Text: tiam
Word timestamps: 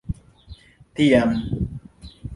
tiam 1.01 1.35